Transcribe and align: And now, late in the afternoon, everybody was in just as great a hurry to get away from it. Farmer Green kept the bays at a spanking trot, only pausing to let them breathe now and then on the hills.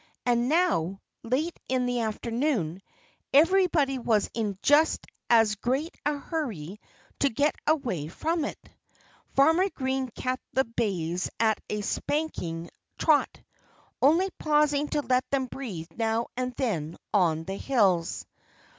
And 0.25 0.49
now, 0.49 0.99
late 1.21 1.59
in 1.69 1.85
the 1.85 1.99
afternoon, 1.99 2.81
everybody 3.35 3.99
was 3.99 4.31
in 4.33 4.57
just 4.63 5.05
as 5.29 5.53
great 5.53 5.95
a 6.07 6.17
hurry 6.17 6.79
to 7.19 7.29
get 7.29 7.53
away 7.67 8.07
from 8.07 8.43
it. 8.43 8.57
Farmer 9.35 9.69
Green 9.69 10.09
kept 10.09 10.41
the 10.53 10.63
bays 10.65 11.29
at 11.39 11.61
a 11.69 11.81
spanking 11.81 12.71
trot, 12.97 13.43
only 14.01 14.31
pausing 14.39 14.87
to 14.87 15.01
let 15.03 15.29
them 15.29 15.45
breathe 15.45 15.89
now 15.95 16.29
and 16.35 16.51
then 16.55 16.97
on 17.13 17.43
the 17.43 17.57
hills. 17.57 18.25